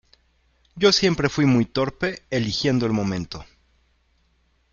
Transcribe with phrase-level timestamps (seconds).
[0.75, 3.45] yo siempre fui muy torpe eligiendo el momento.